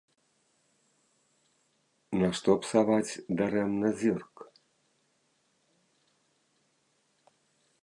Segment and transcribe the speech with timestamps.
[2.21, 4.35] Нашто псаваць дарэмна зірк?